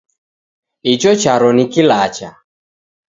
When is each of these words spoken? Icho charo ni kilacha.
Icho 0.93 1.11
charo 1.21 1.49
ni 1.55 1.65
kilacha. 1.73 2.29